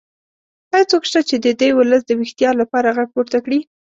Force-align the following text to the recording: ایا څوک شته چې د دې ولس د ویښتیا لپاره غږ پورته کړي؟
ایا 0.73 0.89
څوک 0.91 1.03
شته 1.09 1.19
چې 1.29 1.35
د 1.45 1.47
دې 1.59 1.69
ولس 1.77 2.01
د 2.05 2.11
ویښتیا 2.19 2.49
لپاره 2.61 2.93
غږ 2.97 3.09
پورته 3.15 3.37
کړي؟ 3.45 3.59